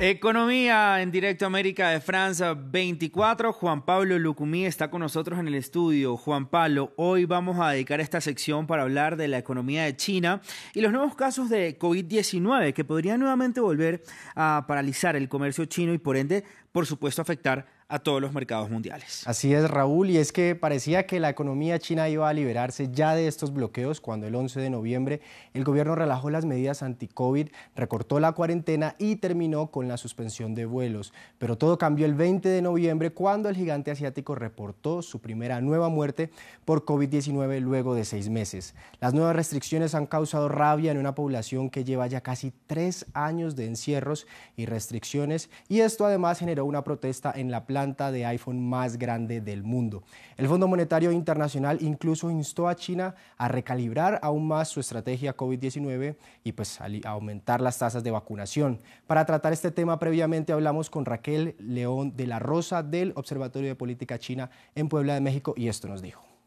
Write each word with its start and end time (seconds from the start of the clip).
Economía 0.00 1.02
en 1.02 1.10
directo 1.10 1.44
América 1.44 1.90
de 1.90 2.00
Francia 2.00 2.54
24. 2.54 3.52
Juan 3.52 3.84
Pablo 3.84 4.16
Lucumí 4.16 4.64
está 4.64 4.92
con 4.92 5.00
nosotros 5.00 5.40
en 5.40 5.48
el 5.48 5.56
estudio. 5.56 6.16
Juan 6.16 6.48
Pablo, 6.48 6.92
hoy 6.96 7.24
vamos 7.24 7.58
a 7.58 7.70
dedicar 7.70 8.00
esta 8.00 8.20
sección 8.20 8.68
para 8.68 8.84
hablar 8.84 9.16
de 9.16 9.26
la 9.26 9.38
economía 9.38 9.82
de 9.82 9.96
China 9.96 10.40
y 10.72 10.82
los 10.82 10.92
nuevos 10.92 11.16
casos 11.16 11.50
de 11.50 11.76
COVID-19 11.80 12.74
que 12.74 12.84
podrían 12.84 13.18
nuevamente 13.18 13.60
volver 13.60 14.04
a 14.36 14.66
paralizar 14.68 15.16
el 15.16 15.28
comercio 15.28 15.64
chino 15.64 15.92
y 15.92 15.98
por 15.98 16.16
ende, 16.16 16.44
por 16.70 16.86
supuesto, 16.86 17.20
afectar 17.20 17.66
a 17.90 17.98
todos 17.98 18.20
los 18.20 18.34
mercados 18.34 18.68
mundiales. 18.68 19.26
Así 19.26 19.54
es, 19.54 19.70
Raúl, 19.70 20.10
y 20.10 20.18
es 20.18 20.30
que 20.30 20.54
parecía 20.54 21.06
que 21.06 21.20
la 21.20 21.30
economía 21.30 21.78
china 21.78 22.06
iba 22.10 22.28
a 22.28 22.34
liberarse 22.34 22.90
ya 22.92 23.14
de 23.14 23.26
estos 23.26 23.50
bloqueos 23.54 24.02
cuando 24.02 24.26
el 24.26 24.34
11 24.34 24.60
de 24.60 24.68
noviembre 24.68 25.22
el 25.54 25.64
gobierno 25.64 25.94
relajó 25.94 26.28
las 26.28 26.44
medidas 26.44 26.82
anti-COVID, 26.82 27.48
recortó 27.74 28.20
la 28.20 28.32
cuarentena 28.32 28.94
y 28.98 29.16
terminó 29.16 29.70
con 29.70 29.88
la 29.88 29.96
suspensión 29.96 30.54
de 30.54 30.66
vuelos. 30.66 31.14
Pero 31.38 31.56
todo 31.56 31.78
cambió 31.78 32.04
el 32.04 32.12
20 32.12 32.46
de 32.50 32.60
noviembre 32.60 33.10
cuando 33.10 33.48
el 33.48 33.56
gigante 33.56 33.90
asiático 33.90 34.34
reportó 34.34 35.00
su 35.00 35.22
primera 35.22 35.62
nueva 35.62 35.88
muerte 35.88 36.30
por 36.66 36.84
COVID-19 36.84 37.60
luego 37.60 37.94
de 37.94 38.04
seis 38.04 38.28
meses. 38.28 38.74
Las 39.00 39.14
nuevas 39.14 39.34
restricciones 39.34 39.94
han 39.94 40.06
causado 40.06 40.50
rabia 40.50 40.92
en 40.92 40.98
una 40.98 41.14
población 41.14 41.70
que 41.70 41.84
lleva 41.84 42.06
ya 42.06 42.20
casi 42.20 42.52
tres 42.66 43.06
años 43.14 43.56
de 43.56 43.64
encierros 43.64 44.26
y 44.56 44.66
restricciones 44.66 45.48
y 45.70 45.80
esto 45.80 46.04
además 46.04 46.38
generó 46.38 46.66
una 46.66 46.84
protesta 46.84 47.32
en 47.34 47.50
la 47.50 47.64
plaza 47.64 47.77
de 47.86 48.26
iPhone 48.26 48.68
más 48.68 48.98
grande 48.98 49.40
del 49.40 49.62
mundo. 49.62 50.02
El 50.36 50.48
Fondo 50.48 50.66
Monetario 50.66 51.12
Internacional 51.12 51.78
incluso 51.80 52.30
instó 52.30 52.68
a 52.68 52.74
China 52.74 53.14
a 53.36 53.46
recalibrar 53.46 54.18
aún 54.22 54.48
más 54.48 54.68
su 54.68 54.80
estrategia 54.80 55.36
COVID-19 55.36 56.16
y 56.42 56.52
pues 56.52 56.80
a 56.80 56.88
aumentar 57.08 57.60
las 57.60 57.78
tasas 57.78 58.02
de 58.02 58.10
vacunación. 58.10 58.80
Para 59.06 59.24
tratar 59.24 59.52
este 59.52 59.70
tema 59.70 59.98
previamente 59.98 60.52
hablamos 60.52 60.90
con 60.90 61.04
Raquel 61.04 61.54
León 61.58 62.16
de 62.16 62.26
la 62.26 62.40
Rosa 62.40 62.82
del 62.82 63.12
Observatorio 63.14 63.68
de 63.68 63.76
Política 63.76 64.18
China 64.18 64.50
en 64.74 64.88
Puebla 64.88 65.14
de 65.14 65.20
México 65.20 65.54
y 65.56 65.68
esto 65.68 65.86
nos 65.86 66.02
dijo. 66.02 66.37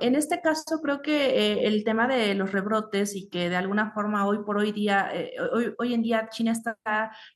En 0.00 0.14
este 0.14 0.40
caso, 0.40 0.80
creo 0.82 1.02
que 1.02 1.30
eh, 1.30 1.66
el 1.66 1.84
tema 1.84 2.08
de 2.08 2.34
los 2.34 2.52
rebrotes 2.52 3.14
y 3.14 3.28
que 3.28 3.48
de 3.48 3.56
alguna 3.56 3.92
forma 3.92 4.26
hoy 4.26 4.38
por 4.44 4.58
hoy 4.58 4.72
día, 4.72 5.10
eh, 5.12 5.32
hoy, 5.52 5.74
hoy, 5.78 5.94
en 5.94 6.02
día 6.02 6.28
China 6.30 6.52
está 6.52 6.76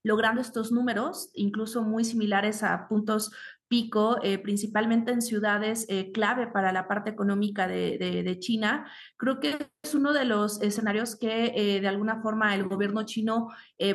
logrando 0.02 0.40
estos 0.40 0.72
números, 0.72 1.30
incluso 1.34 1.82
muy 1.82 2.04
similares 2.04 2.62
a 2.62 2.88
puntos 2.88 3.32
pico, 3.68 4.18
eh, 4.22 4.38
principalmente 4.38 5.12
en 5.12 5.22
ciudades 5.22 5.86
clave 6.12 6.46
para 6.46 6.72
la 6.72 6.86
parte 6.86 7.08
económica 7.08 7.66
de, 7.66 7.96
de, 7.98 8.38
China. 8.38 8.86
Creo 9.16 9.40
que 9.40 9.70
es 9.82 9.94
uno 9.94 10.12
de 10.12 10.26
los 10.26 10.60
escenarios 10.60 11.16
que 11.16 11.80
de 11.80 11.88
alguna 11.88 12.20
forma 12.20 12.54
el 12.54 12.68
gobierno 12.68 13.04
chino 13.04 13.48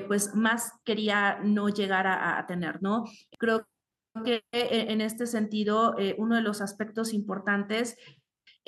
pues 0.08 0.34
más 0.34 0.72
quería 0.84 1.38
no 1.44 1.70
llegar 1.70 2.08
a, 2.08 2.40
a 2.40 2.48
tener, 2.48 2.82
¿no? 2.82 3.06
Creo 3.38 3.68
que 4.26 4.44
en 4.52 5.00
este 5.00 5.28
sentido, 5.28 5.96
uno 6.18 6.38
de 6.38 6.42
los 6.42 6.62
aspectos 6.62 7.14
importantes 7.14 7.98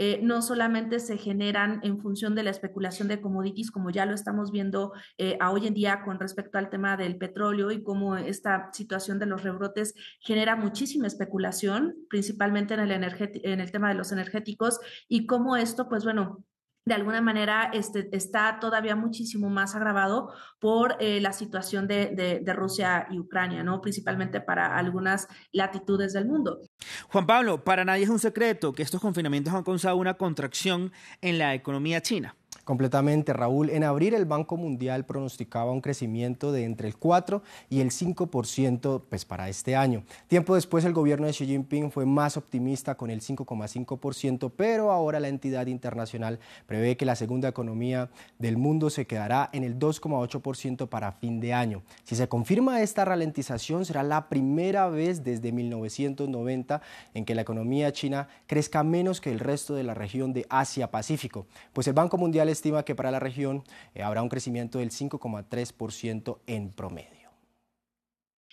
eh, 0.02 0.22
no 0.24 0.42
solamente 0.42 1.02
se 1.02 1.18
generan 1.18 1.82
en 1.84 2.00
función 2.00 2.34
de 2.34 2.44
la 2.44 2.52
especulación 2.52 3.10
de 3.10 3.20
commodities, 3.20 3.70
como 3.70 3.90
ya 3.90 4.06
lo 4.06 4.16
estamos 4.16 4.50
viendo 4.50 4.94
eh, 5.18 5.38
a 5.42 5.52
hoy 5.52 5.68
en 5.68 5.74
día 5.74 6.04
con 6.06 6.22
respecto 6.22 6.58
al 6.58 6.70
tema 6.70 6.96
del 6.96 7.18
petróleo 7.18 7.70
y 7.70 7.84
cómo 7.84 8.16
esta 8.16 8.70
situación 8.72 9.20
de 9.20 9.26
los 9.26 9.44
rebrotes 9.44 9.94
genera 10.22 10.56
muchísima 10.56 11.06
especulación, 11.06 11.98
principalmente 12.10 12.76
en 12.76 12.80
el, 12.80 12.92
en 12.94 13.60
el 13.60 13.72
tema 13.74 13.90
de 13.90 13.96
los 13.96 14.14
energéticos, 14.14 14.80
y 15.10 15.26
cómo 15.26 15.58
esto, 15.58 15.90
pues 15.90 16.06
bueno, 16.06 16.46
de 16.90 16.96
alguna 16.96 17.22
manera 17.22 17.70
este, 17.72 18.10
está 18.12 18.60
todavía 18.60 18.96
muchísimo 18.96 19.48
más 19.48 19.76
agravado 19.76 20.34
por 20.60 20.98
eh, 21.00 21.22
la 21.22 21.34
situación 21.34 21.88
de, 21.88 22.42
de, 22.44 22.54
Rusia 22.54 23.08
y 23.12 23.20
Ucrania, 23.20 23.64
¿no? 23.64 23.80
principalmente 23.80 24.42
para 24.42 24.76
algunas 24.76 25.28
latitudes 25.52 26.14
del 26.14 26.26
mundo. 26.26 26.62
Juan 27.10 27.28
Pablo, 27.28 27.64
para 27.64 27.86
nadie 27.86 28.06
es 28.06 28.10
un 28.10 28.18
secreto 28.18 28.74
que 28.74 28.82
estos 28.82 29.00
confinamientos 29.00 29.54
han 29.54 29.64
causado 29.64 29.98
una 29.98 30.16
contracción 30.16 30.92
en 31.22 31.38
la 31.38 31.54
economía 31.54 32.02
china. 32.02 32.36
Completamente, 32.70 33.34
Raúl. 33.34 33.72
En 33.72 33.84
abril 33.84 34.14
el 34.14 34.26
Banco 34.26 34.56
Mundial 34.56 35.04
pronosticaba 35.04 35.72
un 35.72 35.82
crecimiento 35.82 36.52
de 36.52 36.66
entre 36.66 36.88
el 36.88 36.98
4 36.98 37.42
y 37.68 37.80
el 37.82 37.90
5% 37.90 39.02
pues, 39.10 39.26
para 39.26 39.50
este 39.50 39.76
año. 39.76 40.04
Tiempo 40.28 40.54
después 40.54 40.86
el 40.86 40.94
gobierno 40.94 41.26
de 41.26 41.34
Xi 41.34 41.48
Jinping 41.48 41.90
fue 41.90 42.06
más 42.06 42.38
optimista 42.38 42.94
con 42.94 43.10
el 43.10 43.22
5,5%, 43.22 44.52
pero 44.56 44.92
ahora 44.92 45.20
la 45.20 45.30
entidad 45.30 45.66
internacional 45.66 46.38
prevé 46.68 46.96
que 46.96 47.06
la 47.06 47.16
segunda 47.16 47.50
economía 47.50 48.12
del 48.38 48.58
mundo 48.58 48.92
se 48.92 49.08
quedará 49.08 49.50
en 49.52 49.64
el 49.64 49.80
2,8% 49.80 50.88
para 50.90 51.14
fin 51.14 51.40
de 51.40 51.56
año. 51.56 51.82
Si 52.04 52.16
se 52.16 52.30
confirma 52.30 52.84
esta 52.84 53.04
ralentización, 53.04 53.84
será 53.84 54.04
la 54.04 54.30
primera 54.30 54.90
vez 54.90 55.24
desde 55.24 55.52
1990 55.52 56.84
en 57.16 57.26
que 57.26 57.34
la 57.34 57.42
economía 57.42 57.92
china 57.94 58.28
crezca 58.46 58.84
menos 58.84 59.22
que 59.22 59.32
el 59.32 59.40
resto 59.40 59.74
de 59.74 59.82
la 59.82 59.96
región 59.96 60.34
de 60.34 60.46
Asia-Pacífico, 60.52 61.48
pues 61.74 61.88
el 61.88 61.94
Banco 61.94 62.20
Mundial 62.20 62.48
estima 62.60 62.84
que 62.84 62.96
para 62.96 63.12
la 63.12 63.20
región 63.20 63.64
eh, 63.96 64.04
habrá 64.04 64.22
un 64.22 64.30
crecimiento 64.30 64.80
del 64.80 64.92
5,3% 64.92 66.40
en 66.46 66.72
promedio. 66.72 67.20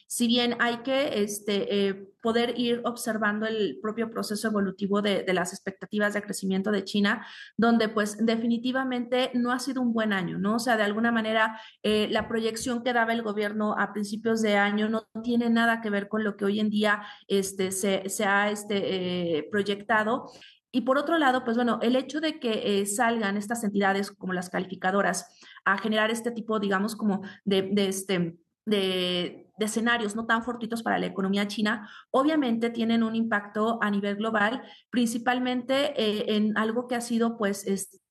Si 0.08 0.28
bien 0.28 0.54
hay 0.60 0.78
que 0.78 1.20
este, 1.20 1.88
eh, 1.88 2.08
poder 2.22 2.54
ir 2.56 2.80
observando 2.84 3.44
el 3.44 3.80
propio 3.82 4.08
proceso 4.08 4.46
evolutivo 4.46 5.02
de, 5.02 5.24
las 5.34 5.52
expectativas 5.52 6.14
de 6.14 6.22
crecimiento 6.22 6.70
de 6.70 6.84
China, 6.84 7.26
donde 7.56 7.88
pues 7.88 8.16
definitivamente 8.24 9.32
no 9.34 9.50
ha 9.50 9.58
sido 9.58 9.82
un 9.82 9.92
buen 9.92 10.12
año, 10.12 10.38
¿no? 10.38 10.54
O 10.54 10.58
sea, 10.60 10.76
de 10.76 10.84
alguna 10.84 11.10
manera 11.10 11.60
eh, 11.82 12.06
la 12.08 12.28
proyección 12.28 12.84
que 12.84 12.92
daba 12.92 13.12
el 13.12 13.22
gobierno 13.22 13.74
a 13.76 13.92
principios 13.92 14.42
de 14.42 14.56
año 14.56 14.88
no 14.88 15.08
tiene 15.24 15.50
nada 15.50 15.80
que 15.80 15.90
ver 15.90 16.08
con 16.08 16.22
lo 16.22 16.36
que 16.36 16.44
hoy 16.44 16.60
en 16.60 16.70
día 16.70 17.02
este, 17.26 17.72
se, 17.72 18.08
se 18.08 18.24
ha 18.24 18.50
este, 18.52 19.48
proyectado. 19.50 20.30
Y 20.76 20.82
por 20.82 20.98
otro 20.98 21.16
lado, 21.16 21.42
pues 21.42 21.56
bueno, 21.56 21.78
el 21.80 21.96
hecho 21.96 22.20
de 22.20 22.38
que 22.38 22.80
eh, 22.80 22.84
salgan 22.84 23.38
estas 23.38 23.64
entidades 23.64 24.10
como 24.10 24.34
las 24.34 24.50
calificadoras 24.50 25.34
a 25.64 25.78
generar 25.78 26.10
este 26.10 26.30
tipo, 26.30 26.60
digamos, 26.60 26.96
como 26.96 27.22
de, 27.46 27.72
este, 27.76 28.36
de, 28.66 29.50
escenarios 29.58 30.14
no 30.14 30.26
tan 30.26 30.44
fortuitos 30.44 30.82
para 30.82 30.98
la 30.98 31.06
economía 31.06 31.48
china, 31.48 31.88
obviamente 32.10 32.68
tienen 32.68 33.02
un 33.02 33.16
impacto 33.16 33.78
a 33.80 33.90
nivel 33.90 34.16
global, 34.16 34.64
principalmente 34.90 35.94
eh, 35.98 36.36
en 36.36 36.58
algo 36.58 36.86
que 36.88 36.94
ha 36.94 37.00
sido, 37.00 37.38
pues, 37.38 37.66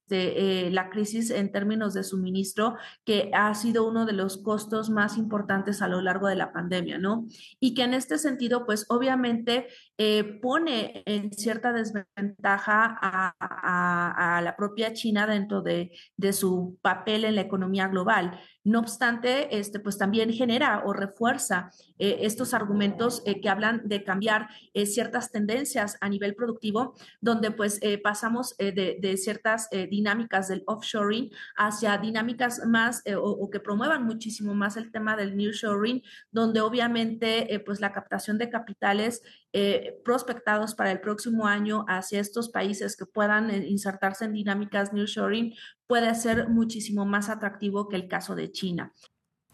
de 0.07 0.67
eh, 0.67 0.71
la 0.71 0.89
crisis 0.89 1.31
en 1.31 1.51
términos 1.51 1.93
de 1.93 2.03
suministro, 2.03 2.75
que 3.03 3.31
ha 3.33 3.53
sido 3.53 3.88
uno 3.88 4.05
de 4.05 4.13
los 4.13 4.38
costos 4.38 4.89
más 4.89 5.17
importantes 5.17 5.81
a 5.81 5.88
lo 5.88 6.01
largo 6.01 6.27
de 6.27 6.35
la 6.35 6.51
pandemia, 6.51 6.97
¿no? 6.97 7.25
Y 7.59 7.73
que 7.73 7.83
en 7.83 7.93
este 7.93 8.17
sentido, 8.17 8.66
pues 8.66 8.85
obviamente 8.89 9.67
eh, 9.97 10.39
pone 10.41 11.03
en 11.05 11.31
cierta 11.31 11.73
desventaja 11.73 12.97
a, 12.99 14.41
la 14.43 14.55
propia 14.55 14.93
China 14.93 15.25
dentro 15.27 15.61
de, 15.61 15.91
de, 16.17 16.33
su 16.33 16.77
papel 16.81 17.25
en 17.25 17.35
la 17.35 17.41
economía 17.41 17.87
global. 17.87 18.39
No 18.66 18.80
obstante, 18.80 19.58
este, 19.58 19.80
pues 19.80 19.98
también 19.98 20.34
genera 20.34 20.84
o 20.86 20.92
refuerza 20.92 21.72
eh, 21.98 22.18
estos 22.22 22.53
argumentos 22.53 23.24
que 23.42 23.50
hablan 23.50 23.84
de 23.86 24.03
cambiar 24.03 24.50
ciertas 24.86 25.31
tendencias 25.31 25.98
a 26.02 26.09
nivel 26.09 26.36
productivo, 26.36 26.96
donde 27.22 27.52
pues 27.52 27.80
pasamos 28.03 28.56
de, 28.58 29.18
ciertas 29.18 29.70
dinámicas 29.90 30.50
del 30.50 30.64
offshoring 30.66 31.31
hacia 31.56 31.98
dinámicas 31.98 32.66
más 32.66 33.02
eh, 33.06 33.16
o, 33.16 33.50
que 33.50 33.59
promuevan 33.59 34.06
muchísimo 34.06 34.53
más 34.53 34.78
el 34.78 34.92
tema 34.92 35.16
del 35.16 35.36
nearshoring, 35.36 36.03
donde 36.32 36.62
obviamente 36.62 37.53
eh, 37.53 37.59
pues 37.59 37.80
la 37.80 37.92
captación 37.92 38.38
de 38.38 38.50
capitales 38.50 39.22
eh, 39.57 40.01
prospectados 40.03 40.75
para 40.75 40.91
el 40.91 40.99
próximo 40.99 41.47
año 41.47 41.85
hacia 41.88 42.19
estos 42.19 42.49
países 42.49 42.97
que 42.97 43.05
puedan 43.05 43.49
insertarse 43.66 44.25
en 44.25 44.33
dinámicas 44.33 44.91
nearshoring 44.91 45.53
puede 45.88 46.13
ser 46.16 46.49
muchísimo 46.49 47.05
más 47.05 47.29
atractivo 47.29 47.88
que 47.88 47.95
el 47.95 48.09
caso 48.09 48.35
de 48.35 48.51
China. 48.51 48.91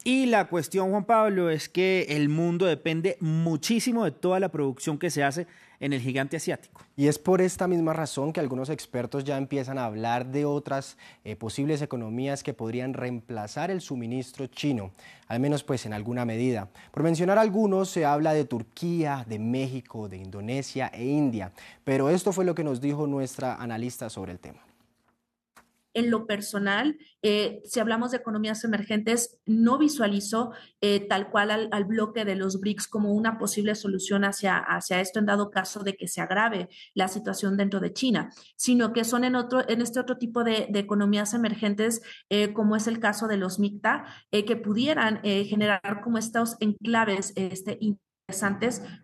Y 0.02 0.26
la 0.26 0.48
cuestión, 0.48 0.90
Juan 0.90 1.04
Pablo, 1.04 1.50
es 1.50 1.68
que 1.68 2.06
el 2.08 2.28
mundo 2.28 2.66
depende 2.66 3.16
muchísimo 3.20 4.04
de 4.04 4.10
toda 4.10 4.40
la 4.40 4.50
producción 4.50 4.98
que 4.98 5.10
se 5.10 5.22
hace 5.22 5.46
en 5.82 5.92
el 5.92 6.00
gigante 6.00 6.36
asiático. 6.36 6.80
Y 6.96 7.08
es 7.08 7.18
por 7.18 7.42
esta 7.42 7.66
misma 7.66 7.92
razón 7.92 8.32
que 8.32 8.38
algunos 8.38 8.70
expertos 8.70 9.24
ya 9.24 9.36
empiezan 9.36 9.78
a 9.78 9.84
hablar 9.84 10.26
de 10.28 10.44
otras 10.44 10.96
eh, 11.24 11.34
posibles 11.34 11.82
economías 11.82 12.44
que 12.44 12.54
podrían 12.54 12.94
reemplazar 12.94 13.70
el 13.70 13.80
suministro 13.80 14.46
chino, 14.46 14.92
al 15.26 15.40
menos 15.40 15.64
pues 15.64 15.84
en 15.84 15.92
alguna 15.92 16.24
medida. 16.24 16.68
Por 16.92 17.02
mencionar 17.02 17.36
algunos, 17.36 17.90
se 17.90 18.04
habla 18.04 18.32
de 18.32 18.44
Turquía, 18.44 19.26
de 19.28 19.40
México, 19.40 20.08
de 20.08 20.18
Indonesia 20.18 20.88
e 20.94 21.04
India, 21.04 21.50
pero 21.82 22.10
esto 22.10 22.32
fue 22.32 22.44
lo 22.44 22.54
que 22.54 22.62
nos 22.62 22.80
dijo 22.80 23.08
nuestra 23.08 23.56
analista 23.56 24.08
sobre 24.08 24.30
el 24.30 24.38
tema. 24.38 24.71
En 25.94 26.10
lo 26.10 26.26
personal, 26.26 26.96
eh, 27.22 27.60
si 27.64 27.80
hablamos 27.80 28.10
de 28.10 28.18
economías 28.18 28.64
emergentes, 28.64 29.40
no 29.46 29.78
visualizo 29.78 30.52
eh, 30.80 31.00
tal 31.00 31.30
cual 31.30 31.68
al, 31.70 31.84
bloque 31.84 32.24
de 32.24 32.36
los 32.36 32.60
BRICS 32.60 32.88
como 32.88 33.12
una 33.12 33.38
posible 33.38 33.74
solución 33.74 34.24
hacia, 34.24 34.58
hacia 34.58 35.00
esto 35.00 35.18
en 35.18 35.26
dado 35.26 35.50
caso 35.50 35.82
de 35.82 35.94
que 35.94 36.08
se 36.08 36.20
agrave 36.20 36.68
la 36.94 37.08
situación 37.08 37.56
dentro 37.56 37.80
de 37.80 37.92
China, 37.92 38.30
sino 38.56 38.92
que 38.92 39.04
son 39.04 39.24
en, 39.24 39.36
otro, 39.36 39.68
en 39.68 39.82
este 39.82 40.00
otro 40.00 40.18
tipo 40.18 40.44
de, 40.44 40.68
economías 40.74 41.32
emergentes, 41.34 42.02
eh, 42.28 42.52
como 42.52 42.76
es 42.76 42.86
el 42.86 42.98
caso 42.98 43.28
de 43.28 43.36
los 43.36 43.58
MICTA, 43.58 44.04
que 44.30 44.56
pudieran 44.56 45.20
generar 45.22 46.00
como 46.02 46.18
estos 46.18 46.56
enclaves 46.60 47.32
este, 47.36 47.78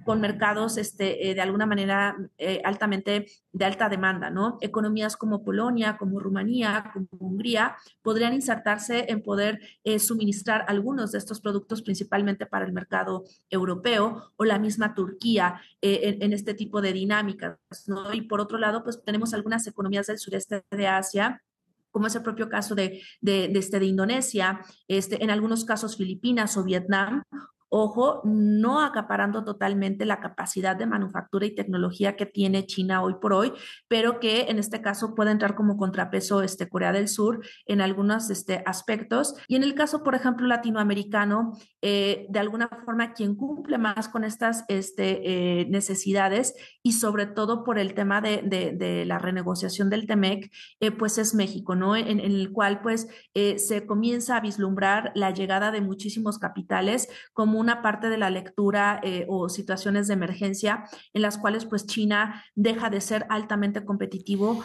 con 0.05 0.21
mercados 0.21 0.79
este, 0.79 1.31
eh, 1.31 1.35
de 1.35 1.41
alguna 1.41 1.67
manera 1.67 2.17
eh, 2.39 2.63
altamente 2.65 3.27
de 3.53 3.65
alta 3.65 3.89
demanda, 3.89 4.31
¿no? 4.31 4.59
Economías 4.61 5.17
como 5.17 5.43
Polonia, 5.43 5.97
como 5.97 6.21
Rumanía, 6.21 6.91
como 6.93 7.09
Hungría, 7.19 7.77
podrían 8.03 8.33
insertarse 8.33 9.07
en 9.09 9.23
poder 9.23 9.61
eh, 9.85 9.99
suministrar 9.99 10.65
algunos 10.69 11.13
de 11.13 11.19
estos 11.19 11.41
productos 11.41 11.83
principalmente 11.83 12.47
para 12.47 12.65
el 12.65 12.73
mercado 12.73 13.25
europeo 13.51 14.33
o 14.37 14.45
la 14.45 14.59
misma 14.59 14.95
Turquía 14.95 15.61
en, 15.81 16.33
este 16.33 16.55
tipo 16.55 16.81
de 16.81 16.93
dinámicas, 16.93 17.59
¿no? 17.87 18.13
Y 18.13 18.23
por 18.23 18.41
otro 18.41 18.59
lado, 18.59 18.83
pues 18.83 19.03
tenemos 19.05 19.35
algunas 19.35 19.67
economías 19.67 20.07
del 20.07 20.19
sureste 20.19 20.65
de 20.71 20.87
Asia 20.87 21.43
como 21.91 22.07
es 22.07 22.15
el 22.15 22.23
propio 22.23 22.49
caso 22.49 22.75
de, 22.75 23.03
de, 23.21 23.49
de, 23.49 23.59
este, 23.59 23.81
de 23.81 23.87
Indonesia, 23.87 24.61
este, 24.87 25.23
en 25.25 25.31
algunos 25.31 25.65
casos 25.65 25.97
Filipinas 25.97 26.57
o 26.57 26.63
Vietnam, 26.63 27.25
Ojo, 27.71 28.23
no 28.25 28.81
acaparando 28.81 29.45
totalmente 29.45 30.07
la 30.07 30.21
capacidad 30.21 30.75
de 30.75 30.87
manufactura 30.87 31.45
y 31.45 31.55
tecnología 31.55 32.17
que 32.17 32.25
tiene 32.25 32.65
China 32.65 33.03
hoy 33.03 33.17
por 33.21 33.35
hoy, 33.35 33.53
pero 33.89 34.21
que 34.21 34.47
en 34.49 34.59
este 34.59 34.81
caso 34.81 35.15
puede 35.15 35.33
entrar 35.33 35.55
como 35.55 35.77
contrapeso 35.77 36.43
este, 36.43 36.69
Corea 36.69 36.93
del 36.93 37.09
Sur 37.09 37.45
en 37.67 37.83
algunos 37.83 38.31
este, 38.31 38.63
aspectos. 38.65 39.35
Y 39.49 39.57
en 39.57 39.65
el 39.65 39.75
caso, 39.75 40.03
por 40.03 40.15
ejemplo, 40.15 40.47
latinoamericano, 40.47 41.59
eh, 41.83 42.27
de 42.31 42.39
alguna 42.39 42.69
forma 42.87 43.13
quien 43.13 43.35
cumple 43.35 43.77
más 43.77 44.09
con 44.09 44.25
estas 44.25 44.65
este, 44.69 45.61
eh, 45.61 45.67
necesidades 45.69 46.55
y 46.83 46.93
sobre 46.93 47.27
todo 47.27 47.65
por 47.65 47.79
el 47.79 47.93
tema 47.93 48.23
de, 48.23 48.43
de, 48.43 49.05
la 49.05 49.19
renegociación 49.19 49.91
del 49.91 50.07
TEMEC, 50.07 50.51
eh, 50.81 50.91
pues 50.91 51.19
es 51.19 51.35
México, 51.35 51.75
¿no? 51.75 51.97
En, 51.97 52.09
en 52.09 52.21
el 52.21 52.51
cual 52.53 52.81
pues 52.81 53.09
se 53.35 53.87
comienza 53.87 54.37
a 54.37 54.41
vislumbrar 54.41 55.13
la 55.15 55.31
llegada 55.31 55.71
de 55.71 55.81
muchísimos 55.81 56.39
capitales 56.39 57.09
como 57.33 57.58
una 57.59 57.83
parte 57.83 58.09
de 58.09 58.19
la 58.19 58.31
lectura 58.31 59.01
eh, 59.03 59.27
o 59.29 59.49
situaciones 59.49 60.09
de 60.09 60.15
emergencia 60.15 60.85
en 61.13 61.23
las 61.23 61.39
cuales 61.39 61.65
pues 61.65 61.87
China 61.87 62.45
deja 62.55 62.91
de 62.91 63.01
ser 63.01 63.27
altamente 63.29 63.85
competitivo. 63.85 64.65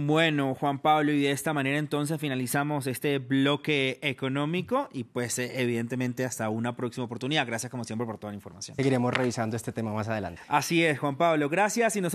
Bueno, 0.00 0.54
Juan 0.54 0.78
Pablo, 0.78 1.10
y 1.10 1.22
de 1.22 1.32
esta 1.32 1.52
manera 1.52 1.76
entonces 1.76 2.20
finalizamos 2.20 2.86
este 2.86 3.18
bloque 3.18 3.98
económico 4.02 4.88
y 4.92 5.02
pues 5.02 5.40
eh, 5.40 5.60
evidentemente 5.60 6.24
hasta 6.24 6.48
una 6.50 6.76
próxima 6.76 7.06
oportunidad. 7.06 7.44
Gracias 7.48 7.68
como 7.68 7.82
siempre 7.82 8.06
por 8.06 8.16
toda 8.16 8.30
la 8.32 8.36
información. 8.36 8.76
Seguiremos 8.76 9.12
revisando 9.12 9.56
este 9.56 9.72
tema 9.72 9.92
más 9.92 10.08
adelante. 10.08 10.40
Así 10.46 10.84
es, 10.84 11.00
Juan 11.00 11.16
Pablo. 11.16 11.48
Gracias 11.48 11.96
y 11.96 12.00